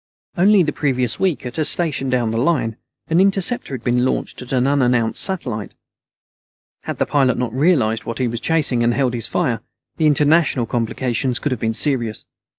[0.35, 2.75] Only the previous week, at a station down the line,
[3.09, 5.73] an interceptor had been launched at an unannounced satellite.
[6.85, 9.61] Had the pilot not realized what he was chasing and held his fire,
[9.97, 12.25] the international complications could have been serious.